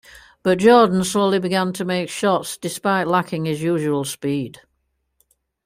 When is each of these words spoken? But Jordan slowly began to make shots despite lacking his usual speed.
But 0.41 0.57
Jordan 0.57 1.03
slowly 1.03 1.37
began 1.37 1.73
to 1.73 1.85
make 1.85 2.09
shots 2.09 2.57
despite 2.57 3.07
lacking 3.07 3.45
his 3.45 3.61
usual 3.61 4.03
speed. 4.03 4.59